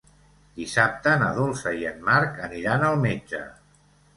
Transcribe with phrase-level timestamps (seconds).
[0.59, 3.47] Dissabte na Dolça i en Marc aniran al metge.